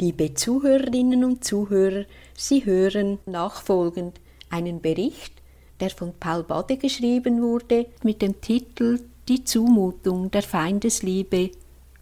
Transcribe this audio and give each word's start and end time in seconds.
Liebe 0.00 0.34
Zuhörerinnen 0.34 1.24
und 1.24 1.44
Zuhörer, 1.44 2.04
Sie 2.36 2.64
hören 2.64 3.20
nachfolgend 3.26 4.20
einen 4.50 4.80
Bericht, 4.80 5.40
der 5.78 5.90
von 5.90 6.14
Paul 6.18 6.42
Bade 6.42 6.78
geschrieben 6.78 7.40
wurde, 7.40 7.86
mit 8.02 8.20
dem 8.20 8.40
Titel 8.40 8.98
Die 9.28 9.44
Zumutung 9.44 10.32
der 10.32 10.42
Feindesliebe, 10.42 11.52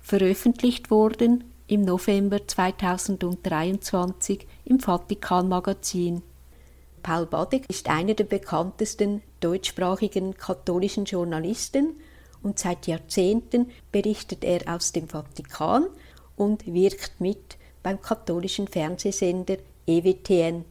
veröffentlicht 0.01 0.91
worden 0.91 1.45
im 1.67 1.83
November 1.83 2.47
2023 2.47 4.47
im 4.65 4.81
Vatikan 4.81 5.51
Magazin. 5.51 6.23
Paul 7.03 7.27
Badek 7.27 7.69
ist 7.69 7.91
einer 7.91 8.15
der 8.15 8.25
bekanntesten 8.25 9.21
deutschsprachigen 9.41 10.35
katholischen 10.35 11.05
Journalisten 11.05 11.97
und 12.43 12.59
seit 12.59 12.87
Jahrzehnten 12.87 13.71
berichtet 13.91 14.45
er 14.45 14.75
aus 14.75 14.93
dem 14.93 15.09
Vatikan 15.09 15.89
und 16.37 16.67
wirkt 16.67 17.21
mit 17.21 17.59
beim 17.83 18.01
katholischen 18.01 18.69
Fernsehsender 18.69 19.57
EWTN. 19.87 20.65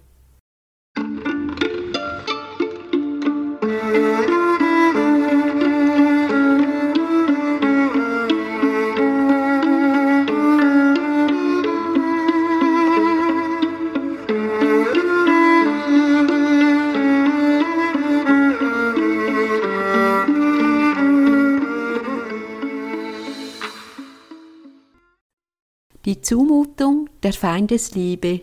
Zumutung 26.32 27.10
der 27.24 27.34
Feindesliebe. 27.34 28.40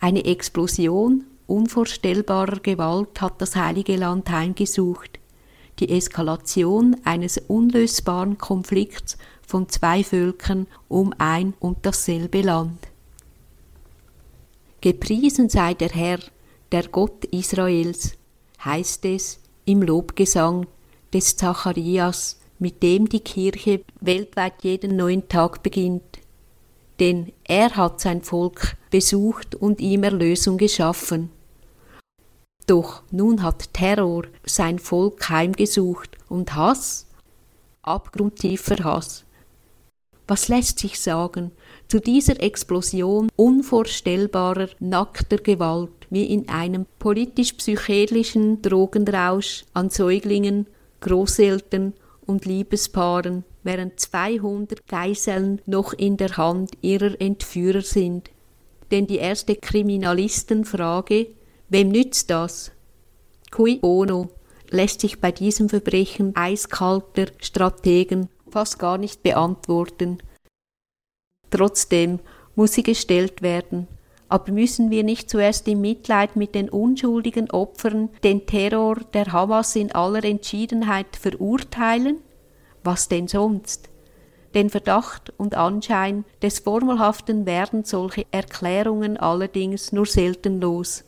Eine 0.00 0.24
Explosion 0.24 1.22
unvorstellbarer 1.46 2.58
Gewalt 2.58 3.20
hat 3.20 3.40
das 3.40 3.54
heilige 3.54 3.94
Land 3.94 4.28
heimgesucht. 4.28 5.20
Die 5.78 5.88
Eskalation 5.88 6.96
eines 7.04 7.38
unlösbaren 7.38 8.38
Konflikts 8.38 9.18
von 9.46 9.68
zwei 9.68 10.02
Völkern 10.02 10.66
um 10.88 11.14
ein 11.16 11.54
und 11.60 11.86
dasselbe 11.86 12.42
Land. 12.42 12.88
Gepriesen 14.80 15.48
sei 15.48 15.74
der 15.74 15.90
Herr, 15.90 16.18
der 16.72 16.88
Gott 16.88 17.24
Israels, 17.26 18.14
heißt 18.64 19.04
es 19.04 19.38
im 19.64 19.82
Lobgesang 19.82 20.66
des 21.12 21.36
Zacharias, 21.36 22.40
mit 22.58 22.82
dem 22.82 23.08
die 23.08 23.20
Kirche 23.20 23.84
weltweit 24.00 24.64
jeden 24.64 24.96
neuen 24.96 25.28
Tag 25.28 25.62
beginnt 25.62 26.19
denn 27.00 27.32
er 27.44 27.74
hat 27.76 28.00
sein 28.00 28.22
Volk 28.22 28.76
besucht 28.90 29.54
und 29.54 29.80
ihm 29.80 30.02
Erlösung 30.02 30.58
geschaffen. 30.58 31.30
Doch 32.66 33.02
nun 33.10 33.42
hat 33.42 33.72
Terror 33.72 34.24
sein 34.44 34.78
Volk 34.78 35.28
heimgesucht 35.28 36.16
und 36.28 36.54
Hass, 36.54 37.06
abgrundtiefer 37.82 38.84
Hass. 38.84 39.24
Was 40.28 40.46
lässt 40.46 40.78
sich 40.78 41.00
sagen 41.00 41.50
zu 41.88 41.98
dieser 41.98 42.40
Explosion 42.40 43.28
unvorstellbarer, 43.34 44.68
nackter 44.78 45.38
Gewalt 45.38 45.90
wie 46.10 46.26
in 46.26 46.48
einem 46.48 46.86
politisch-psychelischen 47.00 48.62
Drogenrausch 48.62 49.64
an 49.74 49.90
Säuglingen, 49.90 50.66
Großeltern 51.00 51.94
und 52.26 52.44
Liebespaaren, 52.44 53.42
während 53.62 54.00
200 54.00 54.86
Geiseln 54.86 55.60
noch 55.66 55.92
in 55.92 56.16
der 56.16 56.36
Hand 56.36 56.72
ihrer 56.80 57.20
Entführer 57.20 57.82
sind. 57.82 58.30
Denn 58.90 59.06
die 59.06 59.18
erste 59.18 59.56
Kriminalistenfrage, 59.56 61.28
wem 61.68 61.88
nützt 61.88 62.30
das? 62.30 62.72
Cui 63.50 63.76
bono 63.76 64.28
lässt 64.70 65.00
sich 65.00 65.20
bei 65.20 65.32
diesem 65.32 65.68
Verbrechen 65.68 66.34
eiskalter 66.36 67.26
Strategen 67.38 68.28
fast 68.50 68.78
gar 68.78 68.98
nicht 68.98 69.22
beantworten. 69.22 70.18
Trotzdem 71.50 72.20
muss 72.54 72.72
sie 72.72 72.82
gestellt 72.82 73.42
werden. 73.42 73.88
Aber 74.28 74.52
müssen 74.52 74.90
wir 74.92 75.02
nicht 75.02 75.28
zuerst 75.28 75.66
im 75.66 75.80
Mitleid 75.80 76.36
mit 76.36 76.54
den 76.54 76.68
unschuldigen 76.68 77.50
Opfern 77.50 78.10
den 78.22 78.46
Terror 78.46 78.96
der 79.12 79.32
Hamas 79.32 79.74
in 79.74 79.90
aller 79.90 80.24
Entschiedenheit 80.24 81.16
verurteilen? 81.16 82.18
Was 82.82 83.08
denn 83.08 83.28
sonst? 83.28 83.88
Den 84.54 84.68
Verdacht 84.68 85.32
und 85.36 85.54
Anschein 85.54 86.24
des 86.42 86.58
Formelhaften 86.58 87.46
werden 87.46 87.84
solche 87.84 88.26
Erklärungen 88.32 89.16
allerdings 89.16 89.92
nur 89.92 90.06
selten 90.06 90.60
los. 90.60 91.04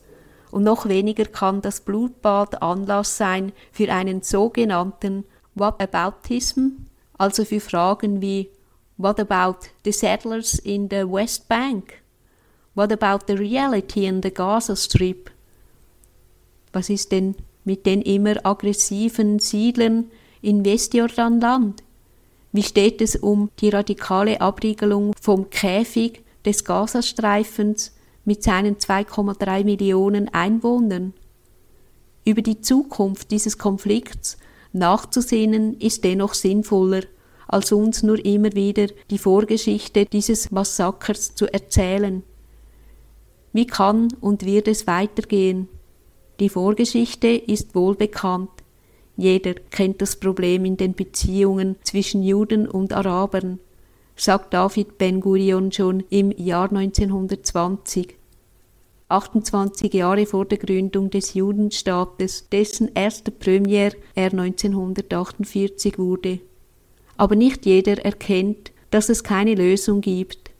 Und 0.51 0.63
noch 0.63 0.87
weniger 0.87 1.25
kann 1.25 1.61
das 1.61 1.81
Blutbad 1.81 2.61
Anlass 2.61 3.17
sein 3.17 3.51
für 3.71 3.91
einen 3.91 4.21
sogenannten 4.21 5.25
Whataboutism, 5.55 6.85
also 7.17 7.43
für 7.43 7.59
Fragen 7.59 8.21
wie 8.21 8.49
What 8.97 9.19
about 9.19 9.67
the 9.83 9.91
settlers 9.91 10.59
in 10.59 10.87
the 10.89 11.03
West 11.09 11.49
Bank? 11.49 11.95
What 12.75 12.91
about 12.91 13.25
the 13.27 13.33
reality 13.33 14.05
in 14.05 14.21
the 14.21 14.31
Gaza 14.31 14.75
Strip? 14.75 15.31
Was 16.71 16.89
ist 16.89 17.11
denn 17.11 17.35
mit 17.65 17.85
den 17.85 18.01
immer 18.01 18.35
aggressiven 18.45 19.39
Siedlern 19.39 20.11
in 20.43 20.63
Westjordanland? 20.65 21.83
Wie 22.51 22.63
steht 22.63 23.01
es 23.01 23.15
um 23.15 23.49
die 23.59 23.69
radikale 23.69 24.39
Abriegelung 24.41 25.13
vom 25.19 25.49
Käfig 25.49 26.21
des 26.45 26.63
Gazastreifens 26.63 27.95
mit 28.25 28.43
seinen 28.43 28.75
2,3 28.75 29.63
Millionen 29.63 30.29
Einwohnern? 30.29 31.13
Über 32.25 32.41
die 32.41 32.61
Zukunft 32.61 33.31
dieses 33.31 33.57
Konflikts 33.57 34.37
nachzusehen 34.71 35.79
ist 35.79 36.03
dennoch 36.03 36.33
sinnvoller, 36.33 37.01
als 37.47 37.71
uns 37.71 38.03
nur 38.03 38.23
immer 38.23 38.53
wieder 38.53 38.87
die 39.09 39.17
Vorgeschichte 39.17 40.05
dieses 40.05 40.51
Massakers 40.51 41.35
zu 41.35 41.51
erzählen. 41.51 42.23
Wie 43.51 43.67
kann 43.67 44.09
und 44.21 44.45
wird 44.45 44.67
es 44.67 44.87
weitergehen? 44.87 45.69
Die 46.39 46.49
Vorgeschichte 46.49 47.27
ist 47.27 47.75
wohl 47.75 47.95
bekannt. 47.95 48.49
Jeder 49.15 49.53
kennt 49.69 50.01
das 50.01 50.15
Problem 50.15 50.65
in 50.65 50.77
den 50.77 50.93
Beziehungen 50.93 51.75
zwischen 51.83 52.23
Juden 52.23 52.67
und 52.67 52.93
Arabern, 52.93 53.59
sagt 54.15 54.53
David 54.53 54.97
Ben 54.97 55.19
Gurion 55.19 55.71
schon 55.71 56.03
im 56.09 56.31
Jahr 56.31 56.71
1920. 56.71 58.15
28 59.09 59.93
Jahre 59.93 60.25
vor 60.25 60.45
der 60.45 60.57
Gründung 60.57 61.09
des 61.09 61.35
Judenstaates, 61.35 62.49
dessen 62.49 62.91
erster 62.95 63.31
Premier 63.31 63.91
er 64.15 64.31
1948 64.31 65.99
wurde. 65.99 66.39
Aber 67.15 67.35
nicht 67.35 67.65
jeder 67.65 68.03
erkennt, 68.03 68.71
dass 68.89 69.09
es 69.09 69.23
keine 69.23 69.53
Lösung 69.53 70.01
gibt. 70.01 70.51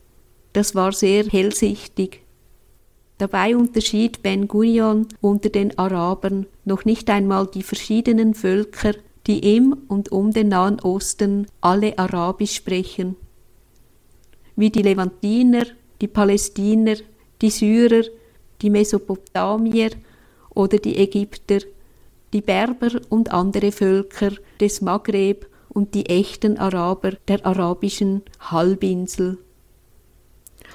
Das 0.54 0.76
war 0.76 0.92
sehr 0.92 1.26
hellsichtig 1.26 2.23
Dabei 3.18 3.56
unterschied 3.56 4.24
Ben 4.24 4.48
Gurion 4.48 5.08
unter 5.22 5.50
den 5.50 5.78
Arabern 5.78 6.48
noch 6.66 6.84
nicht 6.84 7.10
einmal 7.10 7.48
die 7.48 7.64
verschiedenen 7.64 8.34
Völker, 8.34 8.94
die 9.28 9.56
im 9.56 9.74
und 9.88 10.12
um 10.12 10.32
den 10.32 10.50
Nahen 10.50 10.80
Osten 10.82 11.48
alle 11.62 11.98
Arabisch 11.98 12.56
sprechen. 12.56 13.16
Wie 14.56 14.70
die 14.70 14.82
Levantiner, 14.82 15.66
die 16.02 16.08
Palästiner, 16.08 16.96
die 17.42 17.50
Syrer, 17.50 18.04
die 18.62 18.70
Mesopotamier 18.70 19.92
oder 20.50 20.78
die 20.78 20.98
Ägypter, 20.98 21.60
die 22.34 22.42
Berber 22.42 23.00
und 23.10 23.32
andere 23.32 23.72
Völker 23.72 24.32
des 24.60 24.82
Maghreb 24.82 25.48
und 25.70 25.94
die 25.94 26.08
echten 26.08 26.58
Araber 26.58 27.12
der 27.28 27.46
arabischen 27.46 28.24
Halbinsel 28.40 29.38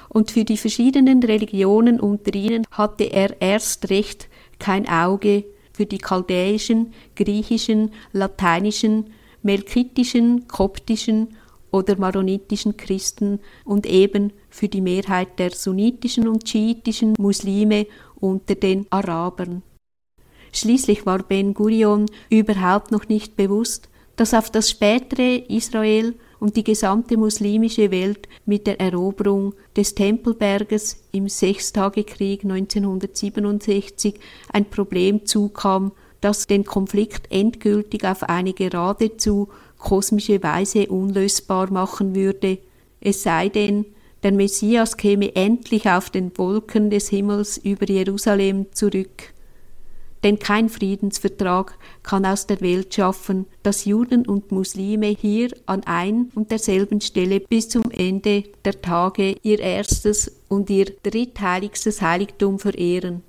und 0.09 0.31
für 0.31 0.43
die 0.43 0.57
verschiedenen 0.57 1.23
Religionen 1.23 1.99
unter 1.99 2.33
ihnen 2.35 2.65
hatte 2.71 3.05
er 3.05 3.41
erst 3.41 3.89
recht 3.89 4.27
kein 4.57 4.87
Auge 4.87 5.45
für 5.71 5.85
die 5.85 5.99
chaldäischen, 5.99 6.93
griechischen, 7.15 7.91
lateinischen, 8.11 9.11
melkitischen, 9.43 10.47
koptischen 10.47 11.29
oder 11.71 11.97
maronitischen 11.97 12.75
Christen 12.75 13.39
und 13.63 13.85
eben 13.85 14.33
für 14.49 14.67
die 14.67 14.81
Mehrheit 14.81 15.39
der 15.39 15.51
sunnitischen 15.51 16.27
und 16.27 16.49
schiitischen 16.49 17.13
Muslime 17.17 17.85
unter 18.19 18.55
den 18.55 18.87
Arabern. 18.89 19.61
Schließlich 20.51 21.05
war 21.05 21.19
Ben 21.19 21.53
Gurion 21.53 22.07
überhaupt 22.29 22.91
noch 22.91 23.07
nicht 23.07 23.35
bewusst, 23.35 23.87
dass 24.19 24.33
auf 24.33 24.49
das 24.49 24.69
spätere 24.69 25.45
Israel 25.47 26.13
und 26.41 26.57
die 26.57 26.63
gesamte 26.65 27.15
muslimische 27.15 27.89
Welt 27.89 28.27
mit 28.45 28.67
der 28.67 28.81
Eroberung 28.81 29.53
des 29.77 29.95
Tempelberges 29.95 30.97
im 31.13 31.29
Sechstagekrieg 31.29 32.43
1967 32.43 34.15
ein 34.51 34.65
Problem 34.65 35.25
zukam, 35.25 35.93
das 36.19 36.47
den 36.47 36.65
Konflikt 36.65 37.31
endgültig 37.31 38.03
auf 38.03 38.23
eine 38.23 38.51
geradezu 38.51 39.47
kosmische 39.77 40.43
Weise 40.43 40.87
unlösbar 40.87 41.71
machen 41.71 42.13
würde, 42.13 42.57
es 42.99 43.23
sei 43.23 43.47
denn, 43.47 43.85
der 44.23 44.33
Messias 44.33 44.97
käme 44.97 45.33
endlich 45.33 45.89
auf 45.89 46.09
den 46.09 46.37
Wolken 46.37 46.89
des 46.89 47.07
Himmels 47.07 47.57
über 47.57 47.87
Jerusalem 47.87 48.65
zurück. 48.73 49.33
Denn 50.23 50.37
kein 50.37 50.67
Friedensvertrag 50.67 51.77
kann 52.03 52.25
aus 52.25 52.45
der 52.45 52.59
Welt 52.59 52.93
schaffen, 52.93 53.45
dass 53.63 53.85
Juden 53.85 54.27
und 54.27 54.51
Muslime 54.51 55.07
hier 55.07 55.51
an 55.65 55.83
ein 55.85 56.29
und 56.35 56.51
derselben 56.51 56.99
Stelle 56.99 57.39
bis 57.39 57.69
zum 57.69 57.89
Ende 57.89 58.43
der 58.65 58.81
Tage 58.81 59.37
ihr 59.43 59.59
erstes 59.59 60.39
und 60.49 60.69
ihr 60.69 60.87
drittheiligstes 61.03 62.01
Heiligtum 62.01 62.59
verehren. 62.59 63.23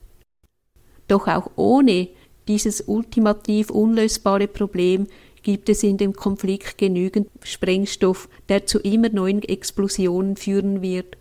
Doch 1.06 1.28
auch 1.28 1.50
ohne 1.54 2.08
dieses 2.48 2.82
ultimativ 2.88 3.70
unlösbare 3.70 4.48
Problem 4.48 5.06
gibt 5.42 5.68
es 5.68 5.84
in 5.84 5.96
dem 5.96 6.12
Konflikt 6.12 6.76
genügend 6.76 7.28
Sprengstoff, 7.44 8.28
der 8.48 8.66
zu 8.66 8.80
immer 8.80 9.08
neuen 9.08 9.42
Explosionen 9.42 10.36
führen 10.36 10.82
wird. 10.82 11.16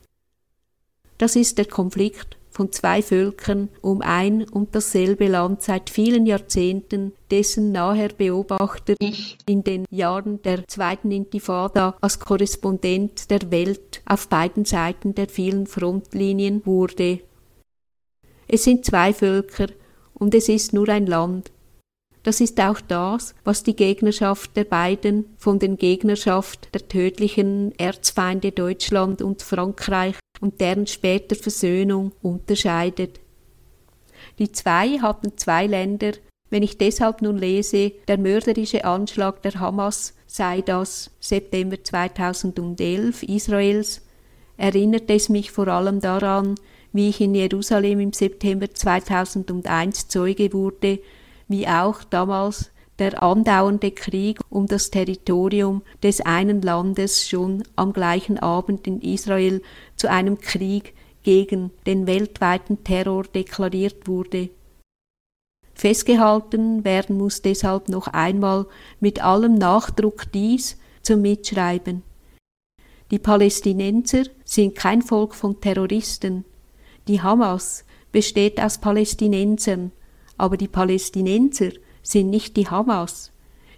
Das 1.20 1.36
ist 1.36 1.58
der 1.58 1.66
Konflikt 1.66 2.39
von 2.60 2.74
zwei 2.74 3.02
Völkern 3.02 3.70
um 3.82 4.02
ein 4.02 4.44
und 4.44 4.76
dasselbe 4.76 5.30
Land 5.30 5.62
seit 5.62 5.90
vielen 5.90 6.26
Jahrzehnten, 6.26 7.14
dessen 7.32 7.72
naher 7.72 8.10
Beobachter 8.10 8.96
ich 9.00 9.38
in 9.46 9.64
den 9.64 9.86
Jahren 9.90 10.42
der 10.42 10.68
zweiten 10.68 11.10
Intifada 11.10 11.96
als 12.02 12.20
Korrespondent 12.20 13.32
der 13.32 13.50
Welt 13.50 14.02
auf 14.06 14.28
beiden 14.28 14.66
Seiten 14.66 15.16
der 15.16 15.30
vielen 15.30 15.68
Frontlinien 15.68 16.66
wurde. 16.66 17.22
Es 18.50 18.66
sind 18.66 18.84
zwei 18.84 19.14
Völker 19.14 19.68
und 20.14 20.36
es 20.36 20.50
ist 20.50 20.74
nur 20.74 20.90
ein 20.90 21.06
Land, 21.06 21.54
das 22.24 22.42
ist 22.42 22.60
auch 22.60 22.82
das, 22.82 23.34
was 23.46 23.64
die 23.64 23.78
Gegnerschaft 23.78 24.58
der 24.58 24.66
beiden 24.66 25.34
von 25.38 25.60
den 25.60 25.78
Gegnerschaft 25.78 26.68
der 26.74 26.86
tödlichen 26.90 27.74
Erzfeinde 27.80 28.52
Deutschland 28.52 29.22
und 29.22 29.42
Frankreich 29.42 30.16
und 30.42 30.62
deren 30.62 30.88
später 30.88 31.36
Versöhnung 31.36 32.12
unterscheidet. 32.22 33.20
Die 34.38 34.52
zwei 34.52 35.00
hatten 35.00 35.38
zwei 35.38 35.68
Länder, 35.68 36.14
wenn 36.50 36.64
ich 36.64 36.78
deshalb 36.78 37.22
nun 37.22 37.38
lese, 37.38 37.92
der 38.08 38.18
mörderische 38.18 38.86
Anschlag 38.86 39.42
der 39.42 39.60
Hamas 39.60 40.14
sei 40.28 40.62
das 40.62 41.12
September 41.20 41.84
2011 41.84 43.24
Israels, 43.24 44.02
erinnert 44.58 45.10
es 45.10 45.30
mich 45.30 45.52
vor 45.52 45.68
allem 45.68 46.00
daran, 46.02 46.56
wie 46.92 47.10
ich 47.10 47.22
in 47.22 47.36
Jerusalem 47.36 48.00
im 48.00 48.14
September 48.14 48.70
2001 48.74 50.08
Zeuge 50.08 50.54
wurde, 50.54 51.00
wie 51.48 51.68
auch 51.68 52.04
damals 52.04 52.72
der 53.00 53.24
andauernde 53.24 53.92
Krieg 53.92 54.40
um 54.50 54.68
das 54.68 54.92
Territorium 54.92 55.82
des 56.04 56.22
einen 56.22 56.62
Landes 56.62 57.28
schon 57.28 57.64
am 57.76 57.94
gleichen 57.94 58.38
Abend 58.38 58.86
in 58.88 59.02
Israel 59.02 59.62
zu 59.96 60.10
einem 60.10 60.40
Krieg 60.40 60.94
gegen 61.24 61.72
den 61.86 62.08
weltweiten 62.08 62.84
Terror 62.84 63.24
deklariert 63.24 64.08
wurde. 64.08 64.50
Festgehalten 65.74 66.84
werden 66.84 67.18
muss 67.18 67.42
deshalb 67.42 67.88
noch 67.88 68.08
einmal 68.08 68.66
mit 69.00 69.24
allem 69.24 69.56
Nachdruck 69.56 70.32
dies 70.34 70.78
zum 71.02 71.22
Mitschreiben. 71.22 72.04
Die 73.12 73.20
Palästinenser 73.20 74.24
sind 74.44 74.76
kein 74.76 75.02
Volk 75.02 75.34
von 75.34 75.62
Terroristen. 75.62 76.46
Die 77.08 77.22
Hamas 77.22 77.86
besteht 78.12 78.62
aus 78.62 78.78
Palästinensern, 78.78 79.92
aber 80.38 80.58
die 80.58 80.68
Palästinenser 80.68 81.72
sind 82.02 82.30
nicht 82.30 82.58
die 82.58 82.68
Hamas. 82.68 83.32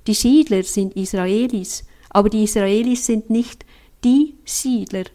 Die 0.07 0.13
Siedler 0.13 0.63
sind 0.63 0.95
Israelis, 0.95 1.85
aber 2.09 2.29
die 2.29 2.43
Israelis 2.43 3.05
sind 3.05 3.29
nicht 3.29 3.65
die 4.03 4.35
Siedler. 4.45 5.05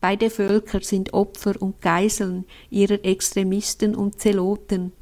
Beide 0.00 0.30
Völker 0.30 0.80
sind 0.80 1.14
Opfer 1.14 1.60
und 1.60 1.80
Geiseln 1.80 2.44
ihrer 2.70 3.04
Extremisten 3.04 3.94
und 3.94 4.20
Zeloten. 4.20 4.92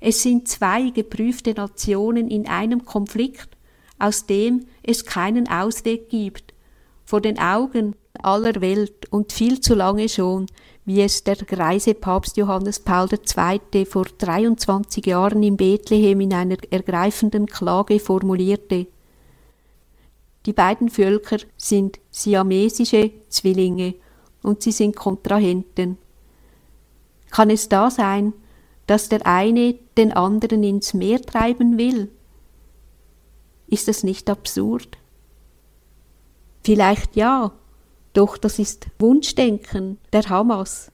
Es 0.00 0.22
sind 0.22 0.48
zwei 0.48 0.90
geprüfte 0.90 1.52
Nationen 1.52 2.28
in 2.28 2.46
einem 2.46 2.84
Konflikt, 2.84 3.50
aus 3.98 4.26
dem 4.26 4.64
es 4.82 5.04
keinen 5.04 5.48
Ausweg 5.48 6.08
gibt. 6.08 6.54
Vor 7.04 7.20
den 7.20 7.38
Augen 7.38 7.94
aller 8.24 8.60
Welt 8.60 9.10
und 9.10 9.32
viel 9.32 9.60
zu 9.60 9.74
lange 9.74 10.08
schon 10.08 10.46
wie 10.88 11.02
es 11.02 11.22
der 11.22 11.36
greise 11.36 11.92
Papst 11.92 12.38
Johannes 12.38 12.80
Paul 12.80 13.10
II. 13.12 13.84
vor 13.84 14.06
23 14.06 15.04
Jahren 15.04 15.42
in 15.42 15.58
Bethlehem 15.58 16.22
in 16.22 16.32
einer 16.32 16.56
ergreifenden 16.70 17.44
Klage 17.44 18.00
formulierte. 18.00 18.86
Die 20.46 20.54
beiden 20.54 20.88
Völker 20.88 21.36
sind 21.58 22.00
siamesische 22.10 23.10
Zwillinge 23.28 23.96
und 24.42 24.62
sie 24.62 24.72
sind 24.72 24.96
Kontrahenten. 24.96 25.98
Kann 27.32 27.50
es 27.50 27.68
da 27.68 27.90
sein, 27.90 28.32
dass 28.86 29.10
der 29.10 29.26
eine 29.26 29.74
den 29.98 30.14
anderen 30.14 30.62
ins 30.62 30.94
Meer 30.94 31.20
treiben 31.20 31.76
will? 31.76 32.10
Ist 33.66 33.88
das 33.88 34.04
nicht 34.04 34.30
absurd? 34.30 34.96
Vielleicht 36.64 37.14
ja, 37.14 37.52
doch 38.12 38.36
das 38.36 38.58
ist 38.58 38.86
Wunschdenken 38.98 39.98
der 40.12 40.28
Hamas. 40.28 40.90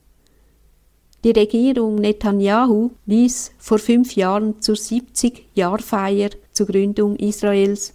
Die 1.24 1.30
Regierung 1.30 1.94
Netanyahu 1.94 2.90
ließ 3.06 3.52
vor 3.58 3.78
fünf 3.78 4.14
Jahren 4.14 4.60
zur 4.60 4.74
70-Jahr-Feier 4.74 6.30
zur 6.52 6.66
Gründung 6.66 7.16
Israels 7.16 7.94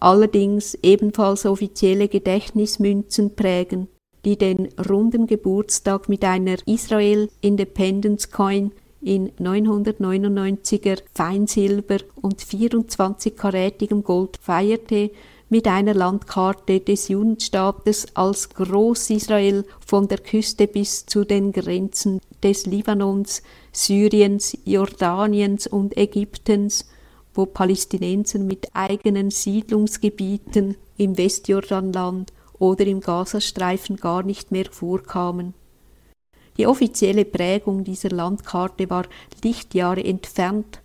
allerdings 0.00 0.76
ebenfalls 0.82 1.46
offizielle 1.46 2.08
Gedächtnismünzen 2.08 3.36
prägen, 3.36 3.88
die 4.24 4.36
den 4.36 4.68
runden 4.88 5.26
Geburtstag 5.26 6.08
mit 6.08 6.24
einer 6.24 6.56
Israel 6.66 7.28
Independence 7.42 8.30
Coin 8.30 8.72
in 9.02 9.30
999er 9.32 11.02
Feinsilber 11.14 11.98
und 12.20 12.42
24-karätigem 12.42 14.02
Gold 14.02 14.38
feierte 14.40 15.10
mit 15.50 15.66
einer 15.66 15.94
Landkarte 15.94 16.78
des 16.80 17.08
Judenstaates 17.08 18.06
als 18.14 18.48
Großisrael 18.50 19.64
von 19.84 20.06
der 20.06 20.18
Küste 20.18 20.68
bis 20.68 21.04
zu 21.06 21.24
den 21.24 21.52
Grenzen 21.52 22.20
des 22.42 22.66
Libanons, 22.66 23.42
Syriens, 23.72 24.56
Jordaniens 24.64 25.66
und 25.66 25.96
Ägyptens, 25.96 26.88
wo 27.34 27.46
Palästinenser 27.46 28.38
mit 28.38 28.68
eigenen 28.74 29.30
Siedlungsgebieten 29.30 30.76
im 30.96 31.18
Westjordanland 31.18 32.32
oder 32.58 32.86
im 32.86 33.00
Gazastreifen 33.00 33.96
gar 33.96 34.22
nicht 34.22 34.52
mehr 34.52 34.66
vorkamen. 34.70 35.54
Die 36.58 36.66
offizielle 36.66 37.24
Prägung 37.24 37.82
dieser 37.82 38.10
Landkarte 38.10 38.88
war 38.88 39.06
Lichtjahre 39.42 40.04
entfernt 40.04 40.80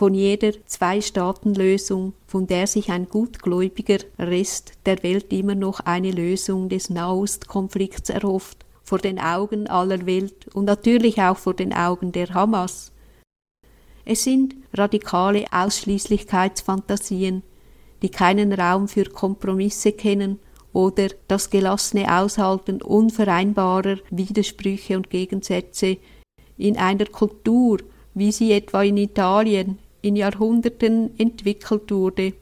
von 0.00 0.14
jeder 0.14 0.52
Zwei-Staaten-Lösung, 0.64 2.14
von 2.26 2.46
der 2.46 2.66
sich 2.66 2.90
ein 2.90 3.06
gutgläubiger 3.06 3.98
Rest 4.18 4.72
der 4.86 5.02
Welt 5.02 5.30
immer 5.30 5.54
noch 5.54 5.80
eine 5.80 6.10
Lösung 6.10 6.70
des 6.70 6.88
Nahostkonflikts 6.88 8.08
erhofft, 8.08 8.64
vor 8.82 8.98
den 8.98 9.18
Augen 9.18 9.66
aller 9.66 10.06
Welt 10.06 10.48
und 10.54 10.64
natürlich 10.64 11.20
auch 11.20 11.36
vor 11.36 11.52
den 11.52 11.74
Augen 11.74 12.12
der 12.12 12.32
Hamas. 12.32 12.92
Es 14.06 14.24
sind 14.24 14.54
radikale 14.72 15.44
Ausschließlichkeitsfantasien, 15.50 17.42
die 18.00 18.08
keinen 18.08 18.54
Raum 18.54 18.88
für 18.88 19.04
Kompromisse 19.04 19.92
kennen 19.92 20.38
oder 20.72 21.08
das 21.28 21.50
gelassene 21.50 22.10
Aushalten 22.18 22.80
unvereinbarer 22.80 23.98
Widersprüche 24.08 24.96
und 24.96 25.10
Gegensätze 25.10 25.98
in 26.56 26.78
einer 26.78 27.04
Kultur, 27.04 27.80
wie 28.14 28.32
sie 28.32 28.52
etwa 28.52 28.82
in 28.82 28.96
Italien 28.96 29.78
in 30.02 30.16
Jahrhunderten 30.16 31.18
entwickelt 31.18 31.90
wurde. 31.90 32.32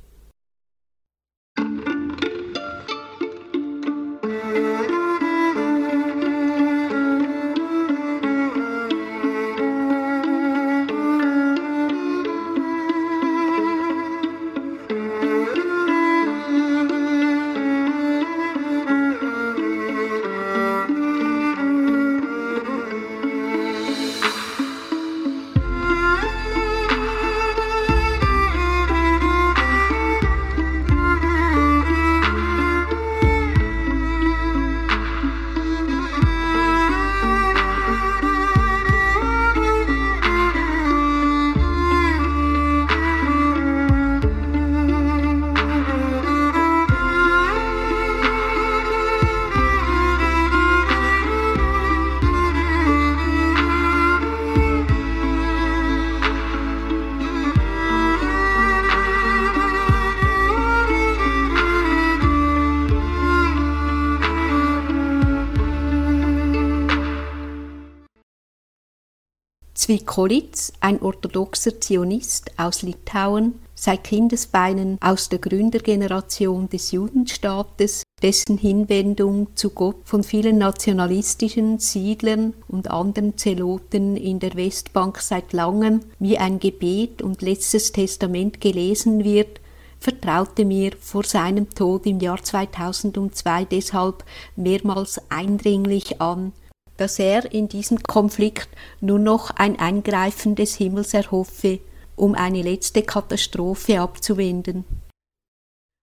Zwikolitz, 69.88 70.75
ein 70.80 71.00
orthodoxer 71.00 71.80
Zionist 71.80 72.50
aus 72.59 72.83
Litauen, 72.83 73.54
seit 73.75 74.04
Kindesbeinen 74.04 74.99
aus 75.00 75.30
der 75.30 75.38
Gründergeneration 75.38 76.68
des 76.68 76.92
Judenstaates, 76.92 78.02
dessen 78.21 78.59
Hinwendung 78.59 79.57
zu 79.57 79.71
Gott 79.71 79.97
von 80.04 80.25
vielen 80.25 80.59
nationalistischen 80.59 81.78
Siedlern 81.78 82.52
und 82.68 82.90
anderen 82.90 83.38
Zeloten 83.38 84.18
in 84.18 84.40
der 84.40 84.57
Westbank 84.57 85.23
seit 85.23 85.54
langem 85.54 86.00
wie 86.18 86.37
ein 86.37 86.61
Gebet 86.61 87.23
und 87.23 87.40
letztes 87.40 87.90
Testament 87.90 88.61
gelesen 88.61 89.25
wird, 89.25 89.59
vertraute 90.00 90.66
mir 90.66 90.92
vor 91.00 91.25
seinem 91.25 91.71
Tod 91.71 92.04
im 92.04 92.21
Jahr 92.21 92.42
2002 92.42 93.64
deshalb 93.64 94.23
mehrmals 94.54 95.18
eindringlich 95.30 96.21
an, 96.21 96.52
dass 96.99 97.19
er 97.19 97.50
in 97.52 97.69
diesem 97.69 98.02
Konflikt 98.02 98.69
nur 99.00 99.19
noch 99.19 99.50
ein 99.50 99.78
Eingreifen 99.78 100.55
des 100.55 100.75
Himmels 100.75 101.14
erhoffe, 101.14 101.81
um 102.17 102.35
eine 102.35 102.61
letzte 102.61 103.02
Katastrophe 103.02 104.00
abzuwenden. 104.00 104.85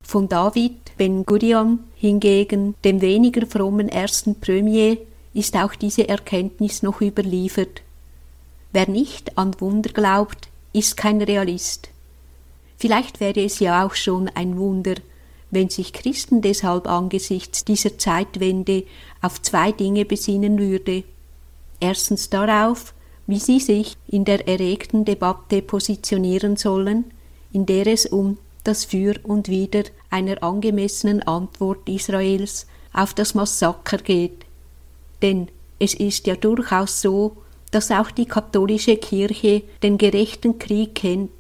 Von 0.04 0.28
David 0.28 0.98
Ben 0.98 1.26
Gurion 1.26 1.80
hingegen, 1.96 2.76
dem 2.84 3.02
weniger 3.02 3.46
frommen 3.46 3.90
ersten 3.90 4.40
Premier, 4.40 4.98
ist 5.34 5.56
auch 5.56 5.76
diese 5.76 6.08
Erkenntnis 6.08 6.82
noch 6.82 7.02
überliefert. 7.02 7.82
Wer 8.72 8.90
nicht 8.90 9.38
an 9.38 9.60
Wunder 9.60 9.90
glaubt, 9.92 10.48
ist 10.74 10.96
kein 10.96 11.22
Realist. 11.22 11.90
Vielleicht 12.78 13.20
wäre 13.20 13.44
es 13.44 13.60
ja 13.60 13.86
auch 13.86 13.96
schon 13.96 14.30
ein 14.30 14.58
Wunder, 14.58 14.96
wenn 15.52 15.70
sich 15.70 15.94
Christen 15.94 16.42
deshalb 16.42 16.88
angesichts 16.88 17.64
dieser 17.66 17.98
Zeitwende 17.98 18.84
auf 19.22 19.42
zwei 19.42 19.72
Dinge 19.72 20.06
besinnen 20.06 20.60
würde. 20.60 21.04
Erstens 21.80 22.30
darauf, 22.30 22.94
wie 23.28 23.40
sie 23.40 23.60
sich 23.60 23.98
in 24.08 24.26
der 24.26 24.48
erregten 24.48 25.06
Debatte 25.06 25.62
positionieren 25.62 26.58
sollen, 26.58 27.06
in 27.52 27.66
der 27.66 27.88
es 27.88 28.06
um 28.06 28.38
das 28.64 28.86
Für 28.86 29.16
und 29.24 29.48
Wider 29.48 29.84
einer 30.10 30.44
angemessenen 30.44 31.24
Antwort 31.24 31.88
Israels 31.88 32.68
auf 32.94 33.14
das 33.14 33.34
Massaker 33.34 33.98
geht. 33.98 34.46
Denn 35.22 35.48
es 35.80 35.94
ist 35.94 36.28
ja 36.28 36.36
durchaus 36.36 37.02
so, 37.02 37.38
dass 37.72 37.92
auch 37.92 38.12
die 38.12 38.26
katholische 38.26 38.98
Kirche 38.98 39.64
den 39.84 39.98
gerechten 39.98 40.60
Krieg 40.60 40.96
kennt. 40.96 41.32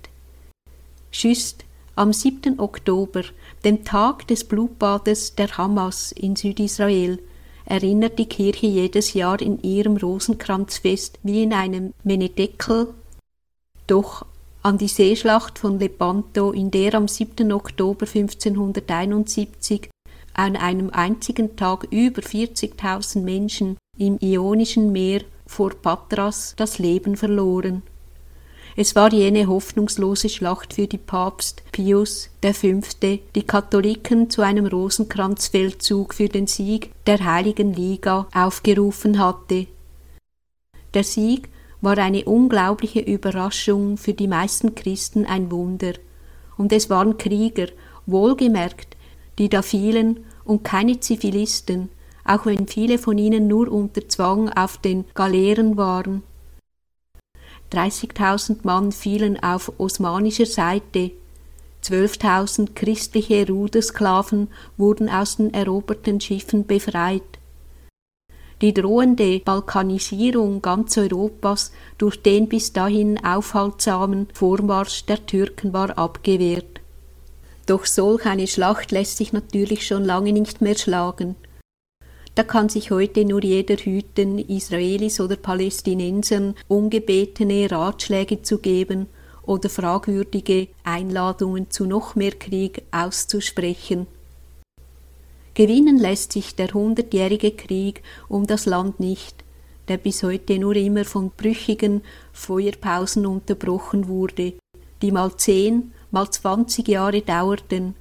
Schüsst 1.11 1.64
am 1.95 2.11
7. 2.11 2.59
Oktober, 2.59 3.23
dem 3.63 3.83
Tag 3.83 4.27
des 4.27 4.43
Blutbades 4.43 5.35
der 5.35 5.57
Hamas 5.57 6.11
in 6.11 6.35
Südisrael, 6.35 7.19
erinnert 7.65 8.19
die 8.19 8.27
Kirche 8.27 8.67
jedes 8.67 9.13
Jahr 9.13 9.41
in 9.41 9.61
ihrem 9.63 9.97
Rosenkranzfest 9.97 11.19
wie 11.23 11.43
in 11.43 11.53
einem 11.53 11.93
Menedekel 12.03 12.93
doch 13.87 14.25
an 14.61 14.77
die 14.77 14.87
Seeschlacht 14.87 15.59
von 15.59 15.79
Lepanto, 15.79 16.51
in 16.51 16.71
der 16.71 16.95
am 16.95 17.07
7. 17.07 17.51
Oktober 17.51 18.07
1571 18.07 19.89
an 20.33 20.55
einem 20.55 20.89
einzigen 20.89 21.55
Tag 21.55 21.87
über 21.91 22.21
40.000 22.21 23.21
Menschen 23.21 23.77
im 23.97 24.17
Ionischen 24.21 24.91
Meer 24.91 25.21
vor 25.47 25.69
Patras 25.69 26.55
das 26.57 26.79
Leben 26.79 27.15
verloren. 27.15 27.83
Es 28.77 28.93
war 28.93 29.13
jene 29.13 29.47
hoffnungslose 29.47 30.27
Schlacht 30.27 30.73
für 30.73 30.85
die 30.85 30.97
Papst 30.97 31.63
Pius 31.71 32.29
V., 32.43 32.81
die 33.33 33.43
Katholiken 33.43 34.29
zu 34.29 34.41
einem 34.41 34.65
Rosenkranzfeldzug 34.65 36.13
für 36.13 36.27
den 36.27 36.45
Sieg 36.45 36.91
der 37.07 37.23
Heiligen 37.23 37.73
Liga 37.73 38.27
aufgerufen 38.33 39.17
hatte. 39.17 39.67
Der 40.93 41.05
Sieg 41.05 41.47
war 41.79 41.97
eine 41.97 42.25
unglaubliche 42.25 42.99
Überraschung 42.99 43.95
für 43.95 44.13
die 44.13 44.27
meisten 44.27 44.75
Christen 44.75 45.25
ein 45.25 45.51
Wunder, 45.51 45.93
und 46.57 46.73
es 46.73 46.89
waren 46.89 47.17
Krieger, 47.17 47.67
wohlgemerkt, 48.05 48.97
die 49.39 49.47
da 49.47 49.61
fielen 49.61 50.25
und 50.43 50.65
keine 50.65 50.99
Zivilisten, 50.99 51.89
auch 52.25 52.45
wenn 52.45 52.67
viele 52.67 52.97
von 52.97 53.17
ihnen 53.17 53.47
nur 53.47 53.71
unter 53.71 54.07
Zwang 54.09 54.49
auf 54.49 54.77
den 54.79 55.05
Galeeren 55.13 55.77
waren. 55.77 56.23
30.000 57.75 58.57
Mann 58.63 58.91
fielen 58.91 59.41
auf 59.41 59.71
osmanischer 59.77 60.45
Seite, 60.45 61.11
12.000 61.83 62.73
christliche 62.73 63.47
Rudersklaven 63.47 64.47
wurden 64.77 65.07
aus 65.09 65.37
den 65.37 65.53
eroberten 65.53 66.19
Schiffen 66.19 66.65
befreit. 66.65 67.21
Die 68.61 68.73
drohende 68.73 69.39
Balkanisierung 69.39 70.61
ganz 70.61 70.97
Europas 70.97 71.71
durch 71.97 72.21
den 72.21 72.47
bis 72.47 72.73
dahin 72.73 73.23
aufhaltsamen 73.23 74.27
Vormarsch 74.33 75.05
der 75.05 75.25
Türken 75.25 75.73
war 75.73 75.97
abgewehrt. 75.97 76.79
Doch 77.67 77.85
solch 77.85 78.25
eine 78.25 78.47
Schlacht 78.47 78.91
lässt 78.91 79.17
sich 79.17 79.33
natürlich 79.33 79.85
schon 79.85 80.05
lange 80.05 80.31
nicht 80.31 80.61
mehr 80.61 80.75
schlagen. 80.75 81.35
Da 82.35 82.43
kann 82.43 82.67
sich 82.67 82.91
heute 82.91 83.23
nur 83.23 83.41
jeder 83.41 83.77
hüten, 83.77 84.39
Israelis 84.39 85.21
oder 85.21 85.37
Palästinensern 85.37 86.55
ungebetene 86.67 87.71
Ratschläge 87.71 88.41
zu 88.41 88.57
geben 88.59 89.07
oder 89.43 89.69
fragwürdige 89.69 90.67
Einladungen 90.83 91.71
zu 91.71 91.85
noch 91.85 92.15
mehr 92.15 92.33
Krieg 92.33 92.81
auszusprechen. 92.91 94.07
Gewinnen 95.53 95.97
lässt 95.97 96.33
sich 96.33 96.55
der 96.55 96.73
hundertjährige 96.73 97.51
Krieg 97.51 98.03
um 98.27 98.45
das 98.45 98.65
Land 98.65 98.99
nicht, 98.99 99.45
der 99.87 99.95
bis 99.95 100.21
heute 100.21 100.59
nur 100.59 100.75
immer 100.75 101.05
von 101.05 101.31
brüchigen 101.37 102.01
Feuerpausen 102.33 103.25
unterbrochen 103.25 104.09
wurde, 104.09 104.55
die 105.01 105.11
mal 105.13 105.37
zehn, 105.37 105.93
mal 106.11 106.29
zwanzig 106.29 106.89
Jahre 106.89 107.21
dauerten. 107.21 107.95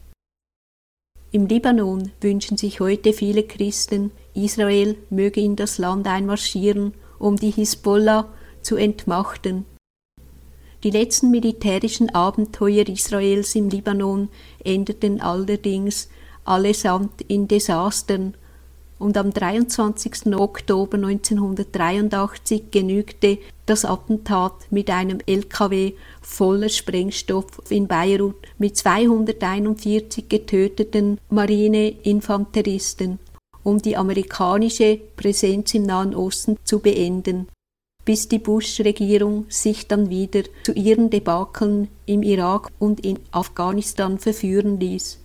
Im 1.31 1.47
Libanon 1.47 2.11
wünschen 2.21 2.57
sich 2.57 2.81
heute 2.81 3.13
viele 3.13 3.45
Christen 3.45 4.11
Israel 4.35 4.97
möge 5.11 5.41
in 5.41 5.57
das 5.57 5.79
Land 5.79 6.07
einmarschieren, 6.07 6.95
um 7.19 7.37
die 7.37 7.51
Hisbollah 7.51 8.29
zu 8.63 8.77
entmachten. 8.77 9.65
Die 10.83 10.91
letzten 10.91 11.31
militärischen 11.31 12.15
Abenteuer 12.15 12.87
Israels 12.89 13.55
im 13.55 13.71
Libanon 13.71 14.29
endeten 14.63 15.21
allerdings 15.21 16.09
allesamt 16.45 17.23
in 17.23 17.49
Desastern, 17.49 18.35
und 18.99 19.17
am 19.17 19.33
23. 19.33 20.35
Oktober 20.35 20.97
1983 20.97 22.71
genügte 22.71 23.39
das 23.67 23.85
Attentat 23.85 24.55
mit 24.71 24.89
einem 24.89 25.19
LKW 25.27 25.93
voller 26.23 26.69
Sprengstoff 26.69 27.47
in 27.69 27.87
Beirut 27.87 28.37
mit 28.57 28.77
241 28.77 30.29
getöteten 30.29 31.19
Marineinfanteristen 31.29 33.19
um 33.65 33.83
die 33.83 33.97
amerikanische 33.97 35.01
Präsenz 35.17 35.75
im 35.75 35.83
Nahen 35.83 36.15
Osten 36.15 36.57
zu 36.63 36.79
beenden, 36.79 37.49
bis 38.05 38.29
die 38.29 38.39
Bush-Regierung 38.39 39.47
sich 39.49 39.89
dann 39.89 40.11
wieder 40.11 40.43
zu 40.63 40.73
ihren 40.73 41.11
Debakeln 41.11 41.89
im 42.07 42.23
Irak 42.23 42.71
und 42.79 43.05
in 43.05 43.19
Afghanistan 43.33 44.19
verführen 44.19 44.79
ließ. 44.79 45.19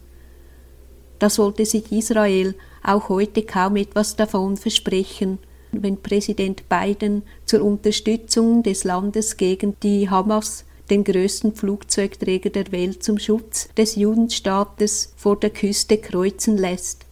Da 1.20 1.30
sollte 1.30 1.66
sich 1.66 1.92
Israel 1.92 2.56
auch 2.82 3.10
heute 3.10 3.44
kaum 3.44 3.76
etwas 3.76 4.16
davon 4.16 4.56
versprechen, 4.56 5.38
wenn 5.74 6.02
Präsident 6.02 6.68
Biden 6.70 7.24
zur 7.46 7.62
Unterstützung 7.64 8.64
des 8.64 8.86
Landes 8.86 9.36
gegen 9.38 9.76
die 9.84 10.10
Hamas 10.10 10.66
den 10.90 11.04
größten 11.04 11.54
Flugzeugträger 11.54 12.50
der 12.50 12.72
Welt 12.72 13.04
zum 13.04 13.20
Schutz 13.20 13.70
des 13.78 13.96
Judenstaates 13.96 15.14
vor 15.16 15.38
der 15.38 15.52
Küste 15.52 15.98
kreuzen 15.98 16.58
lässt. 16.58 17.06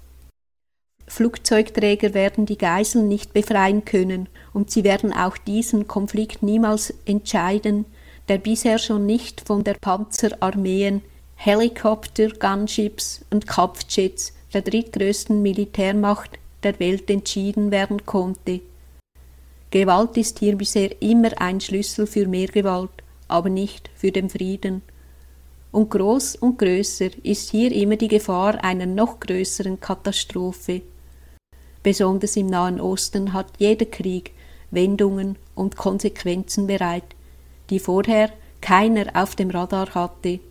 Flugzeugträger 1.08 2.14
werden 2.14 2.46
die 2.46 2.58
Geiseln 2.58 3.08
nicht 3.08 3.34
befreien 3.34 3.86
können, 3.86 4.28
und 4.54 4.70
sie 4.72 4.84
werden 4.84 5.14
auch 5.14 5.38
diesen 5.38 5.88
Konflikt 5.88 6.44
niemals 6.44 6.94
entscheiden, 7.06 7.86
der 8.28 8.38
bisher 8.38 8.78
schon 8.78 9.06
nicht 9.06 9.42
von 9.42 9.64
der 9.64 9.76
Panzerarmeen, 9.76 11.02
Helikopter, 11.36 12.30
Gunships 12.30 13.22
und 13.30 13.48
Kampfjets 13.48 14.34
der 14.54 14.62
drittgrößten 14.64 15.42
Militärmacht 15.42 16.32
der 16.64 16.80
Welt 16.80 17.10
entschieden 17.10 17.72
werden 17.72 18.06
konnte. 18.06 18.62
Gewalt 19.70 20.18
ist 20.18 20.40
hier 20.40 20.56
bisher 20.56 21.02
immer 21.02 21.30
ein 21.40 21.62
Schlüssel 21.62 22.08
für 22.08 22.28
mehr 22.28 22.48
Gewalt, 22.48 22.90
aber 23.28 23.50
nicht 23.50 23.90
für 23.96 24.12
den 24.12 24.30
Frieden. 24.30 24.82
Und 25.72 25.92
groß 25.92 26.38
und 26.38 26.58
größer 26.58 27.10
ist 27.24 27.52
hier 27.52 27.72
immer 27.72 27.98
die 27.98 28.08
Gefahr 28.08 28.64
einer 28.64 28.86
noch 28.86 29.20
größeren 29.20 29.80
Katastrophe. 29.80 30.82
Besonders 31.88 32.36
im 32.36 32.48
Nahen 32.48 32.82
Osten 32.82 33.32
hat 33.32 33.48
jeder 33.60 33.86
Krieg 33.86 34.34
Wendungen 34.72 35.38
und 35.56 35.78
Konsequenzen 35.78 36.68
bereit, 36.68 37.16
die 37.70 37.80
vorher 37.80 38.30
keiner 38.60 39.06
auf 39.14 39.38
dem 39.38 39.50
Radar 39.52 39.96
hatte. 39.96 40.42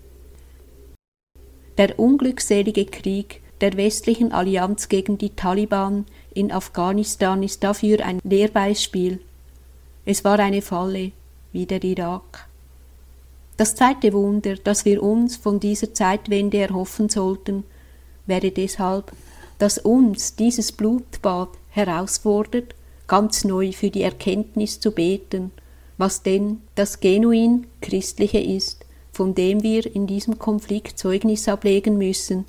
Der 1.76 1.98
unglückselige 1.98 2.86
Krieg 2.86 3.42
der 3.60 3.76
westlichen 3.76 4.32
Allianz 4.32 4.88
gegen 4.88 5.18
die 5.18 5.28
Taliban 5.28 6.06
in 6.32 6.50
Afghanistan 6.50 7.42
ist 7.42 7.62
dafür 7.62 8.02
ein 8.02 8.18
Lehrbeispiel. 8.24 9.20
Es 10.06 10.24
war 10.24 10.38
eine 10.38 10.62
Falle, 10.62 11.12
wie 11.52 11.66
der 11.66 11.84
Irak. 11.84 12.48
Das 13.58 13.74
zweite 13.74 14.14
Wunder, 14.14 14.54
das 14.54 14.86
wir 14.86 15.02
uns 15.02 15.36
von 15.36 15.60
dieser 15.60 15.92
Zeitwende 15.92 16.56
erhoffen 16.56 17.10
sollten, 17.10 17.64
wäre 18.24 18.50
deshalb, 18.52 19.12
dass 19.58 19.78
uns 19.78 20.36
dieses 20.36 20.72
Blutbad 20.72 21.48
herausfordert, 21.70 22.74
ganz 23.06 23.44
neu 23.44 23.72
für 23.72 23.90
die 23.90 24.02
Erkenntnis 24.02 24.80
zu 24.80 24.90
beten, 24.90 25.52
was 25.98 26.22
denn 26.22 26.62
das 26.74 27.00
genuin 27.00 27.66
Christliche 27.80 28.38
ist, 28.40 28.84
von 29.12 29.34
dem 29.34 29.62
wir 29.62 29.94
in 29.94 30.06
diesem 30.06 30.38
Konflikt 30.38 30.98
Zeugnis 30.98 31.48
ablegen 31.48 31.96
müssen. 31.96 32.44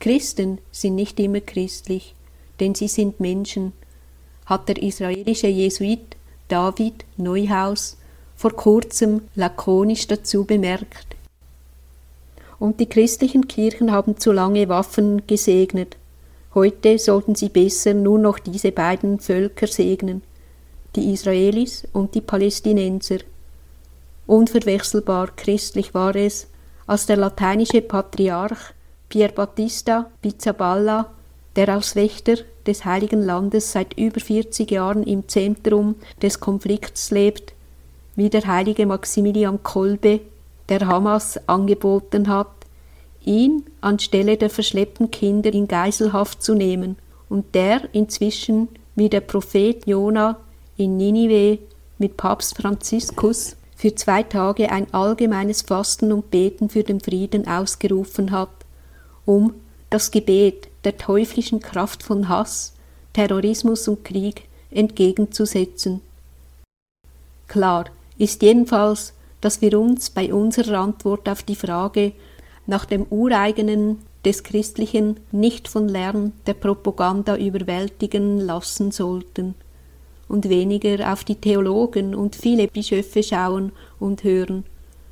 Christen 0.00 0.58
sind 0.72 0.96
nicht 0.96 1.20
immer 1.20 1.40
christlich, 1.40 2.14
denn 2.60 2.74
sie 2.74 2.88
sind 2.88 3.20
Menschen, 3.20 3.72
hat 4.46 4.68
der 4.68 4.82
israelische 4.82 5.48
Jesuit 5.48 6.16
David 6.48 7.04
Neuhaus 7.16 7.96
vor 8.36 8.52
kurzem 8.52 9.22
lakonisch 9.34 10.06
dazu 10.06 10.44
bemerkt. 10.44 11.15
Und 12.58 12.80
die 12.80 12.86
christlichen 12.86 13.48
Kirchen 13.48 13.92
haben 13.92 14.18
zu 14.18 14.32
lange 14.32 14.68
Waffen 14.68 15.26
gesegnet. 15.26 15.96
Heute 16.54 16.98
sollten 16.98 17.34
sie 17.34 17.50
besser 17.50 17.92
nur 17.92 18.18
noch 18.18 18.38
diese 18.38 18.72
beiden 18.72 19.20
Völker 19.20 19.66
segnen, 19.66 20.22
die 20.94 21.12
Israelis 21.12 21.86
und 21.92 22.14
die 22.14 22.22
Palästinenser. 22.22 23.18
Unverwechselbar 24.26 25.28
christlich 25.36 25.92
war 25.92 26.16
es, 26.16 26.48
als 26.86 27.06
der 27.06 27.16
lateinische 27.16 27.82
Patriarch 27.82 28.72
Pier 29.08 29.28
Battista 29.28 30.10
Pizzaballa, 30.22 31.10
der 31.54 31.68
als 31.68 31.94
Wächter 31.94 32.36
des 32.66 32.84
Heiligen 32.84 33.22
Landes 33.22 33.72
seit 33.72 33.98
über 33.98 34.20
40 34.20 34.70
Jahren 34.70 35.02
im 35.04 35.28
Zentrum 35.28 35.96
des 36.22 36.40
Konflikts 36.40 37.10
lebt, 37.10 37.54
wie 38.16 38.30
der 38.30 38.46
heilige 38.46 38.86
Maximilian 38.86 39.62
Kolbe, 39.62 40.20
der 40.68 40.86
Hamas 40.86 41.38
angeboten 41.48 42.28
hat, 42.28 42.48
ihn 43.24 43.64
anstelle 43.80 44.36
der 44.36 44.50
verschleppten 44.50 45.10
Kinder 45.10 45.52
in 45.52 45.68
Geiselhaft 45.68 46.42
zu 46.42 46.54
nehmen 46.54 46.96
und 47.28 47.54
der 47.54 47.82
inzwischen 47.92 48.68
wie 48.94 49.08
der 49.08 49.20
Prophet 49.20 49.86
Jona 49.86 50.38
in 50.76 50.96
Ninive 50.96 51.58
mit 51.98 52.16
Papst 52.16 52.56
Franziskus 52.56 53.56
für 53.76 53.94
zwei 53.94 54.22
Tage 54.22 54.70
ein 54.70 54.92
allgemeines 54.94 55.62
Fasten 55.62 56.12
und 56.12 56.30
Beten 56.30 56.70
für 56.70 56.82
den 56.82 57.00
Frieden 57.00 57.46
ausgerufen 57.46 58.30
hat, 58.30 58.50
um 59.24 59.54
das 59.90 60.10
Gebet 60.10 60.68
der 60.84 60.96
teuflischen 60.96 61.60
Kraft 61.60 62.02
von 62.02 62.28
Hass, 62.28 62.74
Terrorismus 63.12 63.86
und 63.88 64.04
Krieg 64.04 64.48
entgegenzusetzen. 64.70 66.00
Klar 67.48 67.86
ist 68.18 68.42
jedenfalls, 68.42 69.12
dass 69.40 69.60
wir 69.60 69.78
uns 69.78 70.10
bei 70.10 70.32
unserer 70.32 70.80
Antwort 70.80 71.28
auf 71.28 71.42
die 71.42 71.56
Frage 71.56 72.12
nach 72.66 72.84
dem 72.84 73.06
Ureigenen 73.10 73.98
des 74.24 74.42
Christlichen 74.42 75.20
nicht 75.30 75.68
von 75.68 75.88
Lärm 75.88 76.32
der 76.46 76.54
Propaganda 76.54 77.36
überwältigen 77.36 78.40
lassen 78.40 78.90
sollten 78.90 79.54
und 80.28 80.48
weniger 80.48 81.12
auf 81.12 81.22
die 81.22 81.36
Theologen 81.36 82.14
und 82.14 82.34
viele 82.34 82.66
Bischöfe 82.66 83.22
schauen 83.22 83.72
und 84.00 84.24
hören, 84.24 84.64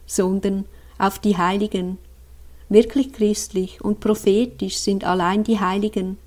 sondern 0.06 0.64
auf 0.98 1.18
die 1.20 1.36
Heiligen. 1.36 1.98
Wirklich 2.68 3.12
christlich 3.12 3.80
und 3.84 4.00
prophetisch 4.00 4.78
sind 4.78 5.04
allein 5.04 5.44
die 5.44 5.60
Heiligen. 5.60 6.18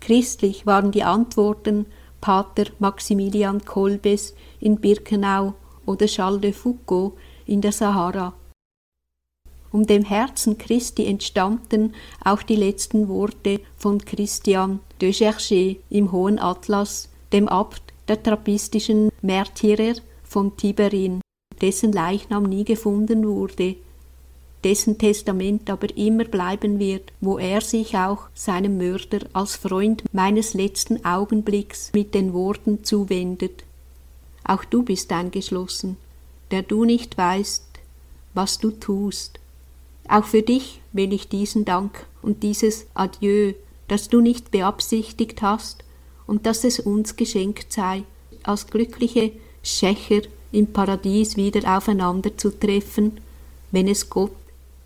Christlich 0.00 0.66
waren 0.66 0.92
die 0.92 1.04
Antworten 1.04 1.86
Pater 2.20 2.64
Maximilian 2.78 3.64
Kolbes 3.64 4.34
in 4.60 4.76
Birkenau 4.76 5.54
oder 5.86 6.06
Charles 6.06 6.40
de 6.40 6.52
Foucault 6.52 7.14
in 7.46 7.60
der 7.60 7.72
Sahara. 7.72 8.34
Um 9.72 9.86
dem 9.86 10.04
Herzen 10.04 10.58
Christi 10.58 11.06
entstammten 11.06 11.94
auch 12.24 12.42
die 12.42 12.56
letzten 12.56 13.08
Worte 13.08 13.60
von 13.76 14.04
Christian 14.04 14.80
de 15.00 15.10
Cherché 15.12 15.78
im 15.90 16.12
Hohen 16.12 16.38
Atlas, 16.38 17.08
dem 17.32 17.48
Abt 17.48 17.82
der 18.08 18.22
trappistischen 18.22 19.10
Märtyrer 19.22 19.94
von 20.24 20.56
Tiberin, 20.56 21.20
dessen 21.60 21.92
Leichnam 21.92 22.44
nie 22.44 22.64
gefunden 22.64 23.26
wurde, 23.26 23.76
dessen 24.64 24.98
Testament 24.98 25.68
aber 25.70 25.96
immer 25.96 26.24
bleiben 26.24 26.78
wird, 26.78 27.12
wo 27.20 27.38
er 27.38 27.60
sich 27.60 27.96
auch 27.96 28.28
seinem 28.34 28.78
Mörder 28.78 29.26
als 29.32 29.56
Freund 29.56 30.02
meines 30.12 30.54
letzten 30.54 31.04
Augenblicks 31.04 31.92
mit 31.94 32.14
den 32.14 32.32
Worten 32.32 32.82
zuwendet. 32.84 33.64
Auch 34.44 34.64
du 34.64 34.82
bist 34.82 35.12
eingeschlossen, 35.12 35.96
der 36.50 36.62
du 36.62 36.84
nicht 36.84 37.16
weißt, 37.18 37.64
was 38.34 38.58
du 38.58 38.70
tust. 38.70 39.38
Auch 40.08 40.24
für 40.24 40.42
dich 40.42 40.80
will 40.92 41.12
ich 41.12 41.28
diesen 41.28 41.64
Dank 41.64 42.06
und 42.22 42.42
dieses 42.42 42.86
Adieu, 42.94 43.54
das 43.88 44.08
du 44.08 44.20
nicht 44.20 44.50
beabsichtigt 44.50 45.42
hast 45.42 45.84
und 46.26 46.46
dass 46.46 46.64
es 46.64 46.80
uns 46.80 47.16
geschenkt 47.16 47.72
sei, 47.72 48.04
als 48.42 48.66
glückliche 48.66 49.32
Schächer 49.62 50.22
im 50.52 50.72
Paradies 50.72 51.36
wieder 51.36 51.76
aufeinander 51.76 52.36
zu 52.36 52.50
treffen, 52.50 53.20
wenn 53.72 53.88
es 53.88 54.08
Gott, 54.08 54.32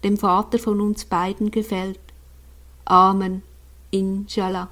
dem 0.02 0.16
Vater 0.16 0.58
von 0.58 0.80
uns 0.80 1.04
beiden, 1.04 1.50
gefällt. 1.50 2.00
Amen. 2.86 3.42
Inshallah. 3.90 4.70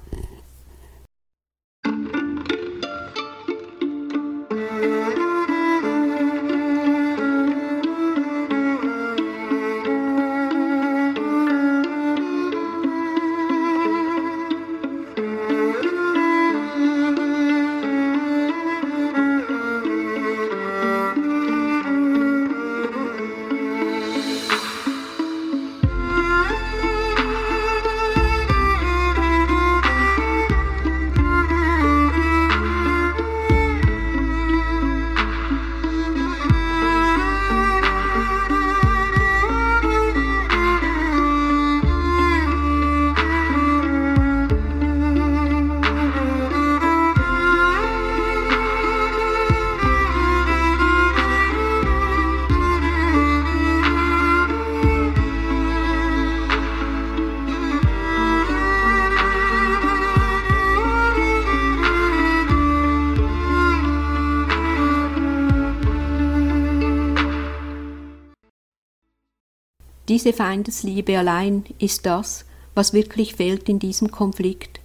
Diese 70.09 70.33
Feindesliebe 70.33 71.19
allein 71.19 71.65
ist 71.77 72.07
das, 72.07 72.43
was 72.73 72.93
wirklich 72.93 73.35
fehlt 73.35 73.69
in 73.69 73.77
diesem 73.77 74.09
Konflikt. 74.09 74.79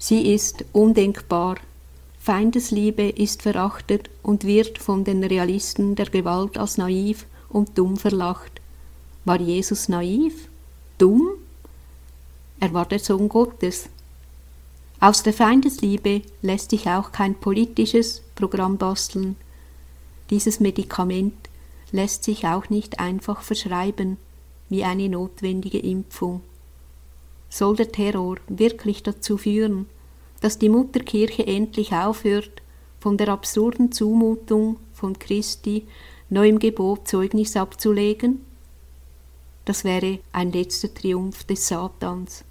Sie 0.00 0.34
ist 0.34 0.64
undenkbar. 0.72 1.58
Feindesliebe 2.18 3.08
ist 3.08 3.42
verachtet 3.42 4.10
und 4.24 4.42
wird 4.42 4.78
von 4.78 5.04
den 5.04 5.22
Realisten 5.22 5.94
der 5.94 6.06
Gewalt 6.06 6.58
als 6.58 6.76
naiv 6.76 7.26
und 7.48 7.78
dumm 7.78 7.96
verlacht. 7.96 8.60
War 9.24 9.40
Jesus 9.40 9.88
naiv? 9.88 10.48
Dumm? 10.98 11.28
Er 12.58 12.74
war 12.74 12.86
der 12.86 12.98
Sohn 12.98 13.28
Gottes. 13.28 13.88
Aus 14.98 15.22
der 15.22 15.34
Feindesliebe 15.34 16.22
lässt 16.42 16.70
sich 16.70 16.88
auch 16.88 17.12
kein 17.12 17.36
politisches 17.36 18.22
Programm 18.34 18.76
basteln. 18.76 19.36
Dieses 20.30 20.58
Medikament 20.58 21.36
lässt 21.92 22.24
sich 22.24 22.44
auch 22.44 22.68
nicht 22.70 22.98
einfach 22.98 23.42
verschreiben 23.42 24.16
wie 24.68 24.84
eine 24.84 25.08
notwendige 25.08 25.78
Impfung. 25.78 26.42
Soll 27.48 27.76
der 27.76 27.90
Terror 27.90 28.36
wirklich 28.48 29.02
dazu 29.02 29.38
führen, 29.38 29.86
dass 30.40 30.58
die 30.58 30.68
Mutterkirche 30.68 31.46
endlich 31.46 31.92
aufhört, 31.92 32.62
von 33.00 33.16
der 33.16 33.28
absurden 33.28 33.92
Zumutung 33.92 34.76
von 34.92 35.18
Christi 35.18 35.86
neuem 36.30 36.58
Gebot 36.58 37.08
Zeugnis 37.08 37.56
abzulegen? 37.56 38.40
Das 39.64 39.84
wäre 39.84 40.18
ein 40.32 40.52
letzter 40.52 40.92
Triumph 40.92 41.44
des 41.44 41.68
Satans. 41.68 42.44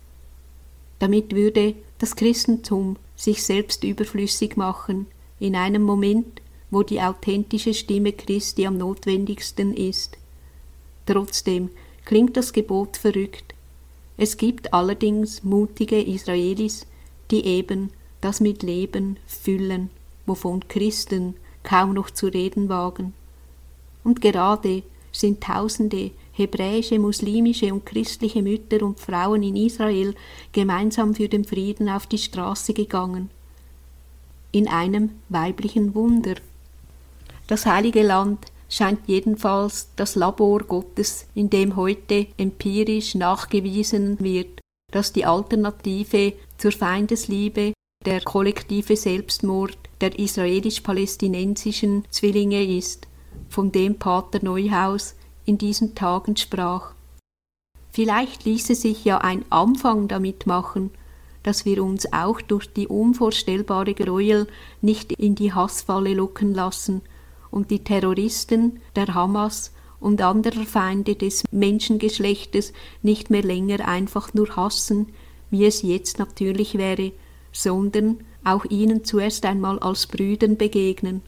Damit 0.99 1.35
würde 1.35 1.75
das 1.99 2.15
Christentum 2.15 2.95
sich 3.15 3.43
selbst 3.43 3.83
überflüssig 3.83 4.55
machen, 4.55 5.07
in 5.39 5.55
einem 5.55 5.83
Moment, 5.83 6.41
wo 6.69 6.83
die 6.83 7.01
authentische 7.01 7.73
Stimme 7.73 8.13
Christi 8.13 8.65
am 8.65 8.77
notwendigsten 8.77 9.73
ist. 9.73 10.17
Trotzdem 11.05 11.69
klingt 12.07 12.37
das 12.37 12.53
Gebot 12.53 12.95
verrückt. 12.95 13.53
Es 14.15 14.37
gibt 14.37 14.73
allerdings 14.73 15.43
mutige 15.43 16.01
Israelis, 16.01 16.87
die 17.29 17.45
eben 17.45 17.91
das 18.21 18.39
mit 18.39 18.63
Leben 18.63 19.17
füllen, 19.27 19.89
wovon 20.25 20.65
Christen 20.69 21.35
kaum 21.63 21.93
noch 21.93 22.09
zu 22.09 22.27
reden 22.27 22.69
wagen. 22.69 23.13
Und 24.05 24.21
gerade 24.21 24.83
sind 25.11 25.43
Tausende 25.43 26.11
hebräische, 26.31 26.97
muslimische 26.97 27.73
und 27.73 27.85
christliche 27.85 28.41
Mütter 28.41 28.83
und 28.83 29.01
Frauen 29.01 29.43
in 29.43 29.57
Israel 29.57 30.15
gemeinsam 30.53 31.13
für 31.13 31.27
den 31.27 31.43
Frieden 31.43 31.89
auf 31.89 32.07
die 32.07 32.19
Straße 32.19 32.73
gegangen. 32.73 33.29
In 34.53 34.69
einem 34.69 35.09
weiblichen 35.27 35.93
Wunder. 35.93 36.35
Das 37.47 37.65
heilige 37.65 38.03
Land 38.03 38.45
scheint 38.69 39.07
jedenfalls 39.07 39.89
das 39.95 40.15
Labor 40.15 40.59
Gottes, 40.59 41.27
in 41.33 41.49
dem 41.49 41.75
heute 41.75 42.27
empirisch 42.37 43.15
nachgewiesen 43.15 44.19
wird, 44.19 44.59
dass 44.91 45.13
die 45.13 45.25
Alternative 45.25 46.33
zur 46.57 46.71
Feindesliebe 46.71 47.73
der 48.05 48.21
kollektive 48.21 48.95
Selbstmord 48.95 49.77
der 50.01 50.17
israelisch-palästinensischen 50.17 52.05
Zwillinge 52.09 52.63
ist, 52.63 53.07
von 53.49 53.71
dem 53.71 53.97
Pater 53.97 54.39
Neuhaus 54.43 55.15
in 55.45 55.57
diesen 55.57 55.95
Tagen 55.95 56.37
sprach. 56.37 56.93
Vielleicht 57.89 58.45
ließe 58.45 58.75
sich 58.75 59.05
ja 59.05 59.19
ein 59.19 59.43
Anfang 59.49 60.07
damit 60.07 60.45
machen, 60.45 60.91
dass 61.43 61.65
wir 61.65 61.83
uns 61.83 62.11
auch 62.11 62.41
durch 62.41 62.71
die 62.71 62.87
unvorstellbare 62.87 63.93
Gräuel 63.93 64.47
nicht 64.81 65.13
in 65.13 65.33
die 65.35 65.53
Hassfalle 65.53 66.13
locken 66.13 66.53
lassen 66.53 67.01
und 67.51 67.71
die 67.71 67.83
Terroristen 67.83 68.79
der 68.95 69.13
Hamas 69.13 69.71
und 69.99 70.21
anderer 70.21 70.65
Feinde 70.65 71.15
des 71.15 71.43
Menschengeschlechtes 71.51 72.73
nicht 73.01 73.29
mehr 73.29 73.43
länger 73.43 73.87
einfach 73.87 74.33
nur 74.33 74.55
hassen, 74.55 75.07
wie 75.49 75.65
es 75.65 75.81
jetzt 75.81 76.19
natürlich 76.19 76.77
wäre, 76.77 77.11
sondern 77.51 78.19
auch 78.43 78.65
ihnen 78.65 79.03
zuerst 79.03 79.45
einmal 79.45 79.79
als 79.79 80.07
Brüdern 80.07 80.57
begegnen. 80.57 81.21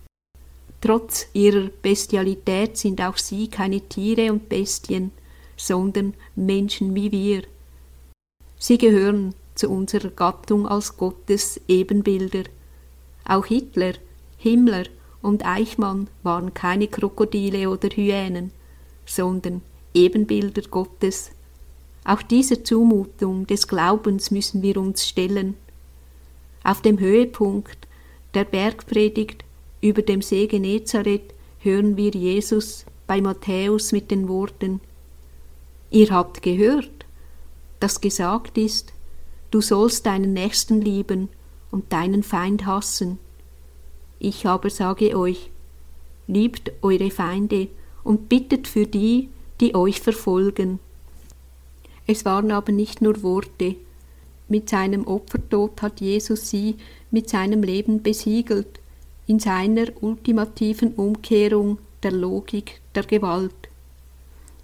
Trotz 0.81 1.27
ihrer 1.33 1.69
Bestialität 1.81 2.77
sind 2.77 3.01
auch 3.01 3.17
sie 3.17 3.49
keine 3.49 3.81
Tiere 3.81 4.31
und 4.31 4.47
Bestien, 4.47 5.11
sondern 5.57 6.13
Menschen 6.35 6.95
wie 6.95 7.11
wir. 7.11 7.43
Sie 8.57 8.77
gehören 8.77 9.35
zu 9.55 9.69
unserer 9.69 10.09
Gattung 10.09 10.67
als 10.67 10.95
Gottes 10.95 11.59
Ebenbilder. 11.67 12.43
Auch 13.25 13.45
Hitler, 13.45 13.93
Himmler 14.37 14.85
und 15.21 15.45
Eichmann 15.45 16.07
waren 16.23 16.53
keine 16.53 16.87
Krokodile 16.87 17.69
oder 17.69 17.89
Hyänen, 17.89 18.51
sondern 19.05 19.61
Ebenbilder 19.93 20.61
Gottes. 20.69 21.31
Auch 22.05 22.21
dieser 22.21 22.63
Zumutung 22.63 23.45
des 23.47 23.67
Glaubens 23.67 24.31
müssen 24.31 24.61
wir 24.61 24.77
uns 24.77 25.07
stellen. 25.07 25.55
Auf 26.63 26.81
dem 26.81 26.99
Höhepunkt 26.99 27.87
der 28.33 28.45
Bergpredigt 28.45 29.43
über 29.81 30.01
dem 30.01 30.21
See 30.21 30.47
Genezareth 30.47 31.33
hören 31.59 31.97
wir 31.97 32.11
Jesus 32.11 32.85
bei 33.07 33.21
Matthäus 33.21 33.91
mit 33.91 34.11
den 34.11 34.27
Worten 34.27 34.81
Ihr 35.91 36.11
habt 36.11 36.43
gehört, 36.43 37.05
dass 37.79 38.01
gesagt 38.01 38.57
ist, 38.57 38.93
du 39.49 39.61
sollst 39.61 40.05
deinen 40.05 40.33
Nächsten 40.33 40.81
lieben 40.81 41.29
und 41.71 41.91
deinen 41.91 42.21
Feind 42.21 42.65
hassen. 42.65 43.17
Ich 44.19 44.45
aber 44.45 44.69
sage 44.69 45.17
euch, 45.17 45.49
liebt 46.27 46.71
eure 46.81 47.09
Feinde 47.09 47.69
und 48.03 48.29
bittet 48.29 48.67
für 48.67 48.85
die, 48.85 49.29
die 49.61 49.75
euch 49.75 50.01
verfolgen. 50.01 50.79
Es 52.05 52.25
waren 52.25 52.51
aber 52.51 52.71
nicht 52.71 53.01
nur 53.01 53.23
Worte. 53.23 53.75
Mit 54.47 54.69
seinem 54.69 55.05
Opfertod 55.07 55.81
hat 55.81 56.01
Jesus 56.01 56.49
sie 56.49 56.75
mit 57.11 57.29
seinem 57.29 57.63
Leben 57.63 58.01
besiegelt, 58.01 58.79
in 59.27 59.39
seiner 59.39 59.85
ultimativen 60.01 60.93
Umkehrung 60.95 61.77
der 62.03 62.11
Logik 62.11 62.81
der 62.95 63.03
Gewalt. 63.03 63.69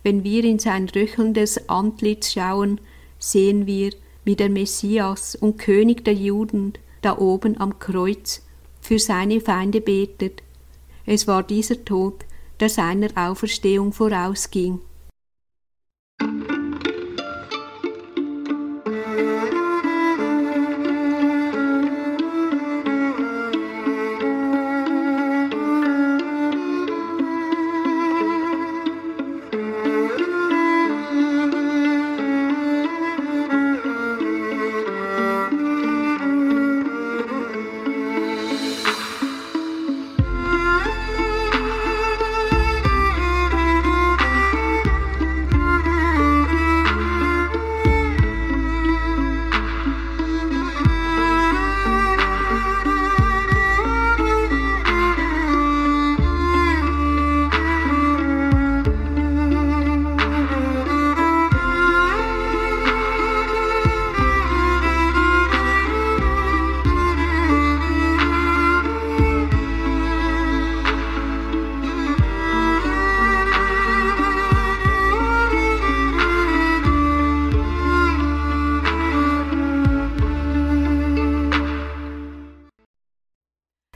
Wenn 0.04 0.24
wir 0.24 0.44
in 0.44 0.60
sein 0.60 0.90
röchelndes 0.90 1.70
Antlitz 1.70 2.34
schauen, 2.34 2.80
sehen 3.20 3.68
wir, 3.68 3.92
wie 4.24 4.36
der 4.36 4.50
Messias 4.50 5.36
und 5.36 5.58
König 5.58 6.04
der 6.04 6.16
Juden 6.16 6.74
da 7.02 7.18
oben 7.18 7.60
am 7.60 7.78
Kreuz 7.80 8.45
für 8.86 9.00
seine 9.00 9.42
Feinde 9.42 9.82
betet. 9.82 10.44
Es 11.06 11.28
war 11.28 11.44
dieser 11.44 11.84
Tod, 11.84 12.26
der 12.60 12.70
seiner 12.70 13.10
Auferstehung 13.16 13.92
vorausging. 13.92 14.80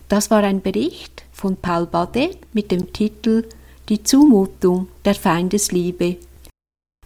Das 0.10 0.32
war 0.32 0.43
ein 0.43 0.62
Bericht 0.62 1.24
von 1.32 1.56
Paul 1.56 1.86
Bade 1.86 2.32
mit 2.52 2.72
dem 2.72 2.91
Titel 2.91 3.48
Die 3.89 4.04
Zumutung 4.04 4.88
der 5.06 5.13
Feindesliebe. 5.13 6.17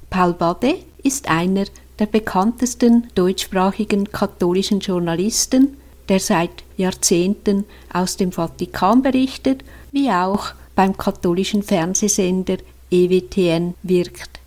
Paul 0.10 0.32
Bade 0.34 0.78
ist 1.04 1.30
einer 1.30 1.66
der 2.00 2.06
bekanntesten 2.06 3.08
deutschsprachigen 3.14 4.10
katholischen 4.10 4.80
Journalisten, 4.80 5.76
der 6.08 6.22
seit 6.22 6.64
Jahrzehnten 6.78 7.66
aus 7.92 8.16
dem 8.16 8.32
Vatikan 8.32 9.02
berichtet, 9.02 9.66
wie 9.92 10.10
auch 10.10 10.54
beim 10.74 10.96
katholischen 10.96 11.62
Fernsehsender 11.62 12.58
EWTN 12.90 13.74
wirkt. 13.84 14.40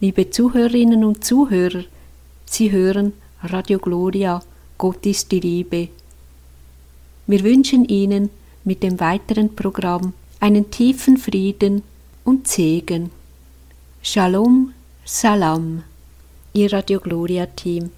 Liebe 0.00 0.28
Zuhörerinnen 0.28 1.04
und 1.04 1.24
Zuhörer, 1.24 1.84
Sie 2.46 2.72
hören 2.72 3.12
Radio 3.44 3.78
Gloria, 3.78 4.42
Gott 4.76 5.06
ist 5.06 5.30
die 5.30 5.40
Liebe. 5.40 5.88
Wir 7.30 7.44
wünschen 7.44 7.84
Ihnen 7.84 8.28
mit 8.64 8.82
dem 8.82 8.98
weiteren 8.98 9.54
Programm 9.54 10.14
einen 10.40 10.72
tiefen 10.72 11.16
Frieden 11.16 11.84
und 12.24 12.48
Segen. 12.48 13.10
Shalom, 14.02 14.72
Salam, 15.04 15.84
Ihr 16.54 16.72
Radio 16.72 16.98
Gloria 16.98 17.46
Team. 17.46 17.92